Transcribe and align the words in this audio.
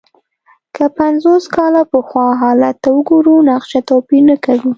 که 0.75 0.85
پنځوس 0.97 1.43
کاله 1.55 1.83
پخوا 1.93 2.27
حالت 2.41 2.75
ته 2.83 2.89
وګورو، 2.95 3.35
نقشه 3.49 3.79
توپیر 3.89 4.21
نه 4.29 4.35
کوي. 4.45 4.69